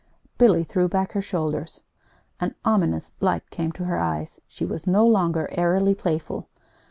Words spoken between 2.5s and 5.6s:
ominous light came to her eyes. She was no longer